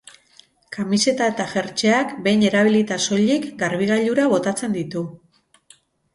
[0.77, 5.07] Kamiseta eta jertseak behin erabilita soilik garbigailura botatzen ditu.